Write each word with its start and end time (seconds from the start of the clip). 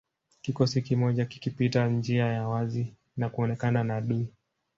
Kikosi 0.41 0.81
kimoja 0.81 1.25
kikipita 1.25 1.87
njia 1.89 2.25
ya 2.25 2.47
wazi 2.47 2.93
na 3.17 3.29
kuonekana 3.29 3.83
na 3.83 3.95
adui 3.97 4.27